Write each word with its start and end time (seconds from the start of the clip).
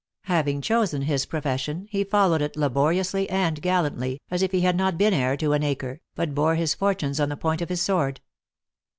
Having 0.23 0.61
chosen 0.63 1.03
his 1.03 1.27
profession, 1.27 1.85
he 1.91 2.03
followed 2.03 2.41
it 2.41 2.57
laboriously 2.57 3.29
and 3.29 3.61
gallantly, 3.61 4.19
as 4.31 4.41
if 4.41 4.51
he 4.51 4.61
had 4.61 4.75
not 4.75 4.97
been 4.97 5.13
heir 5.13 5.37
to 5.37 5.53
an 5.53 5.61
acre 5.61 6.01
but 6.15 6.33
bore 6.33 6.55
his 6.55 6.73
fortunes 6.73 7.19
on 7.19 7.29
the 7.29 7.37
point 7.37 7.61
of 7.61 7.69
his 7.69 7.83
sword. 7.83 8.19